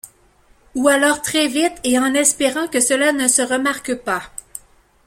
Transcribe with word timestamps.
Ou 0.73 0.87
alors 0.87 1.21
très 1.21 1.47
vite 1.47 1.79
et 1.83 1.99
en 1.99 2.15
espérant 2.15 2.67
que 2.67 2.79
cela 2.79 3.11
ne 3.11 3.27
se 3.27 3.43
remarque 3.43 3.93
pas. 3.93 4.31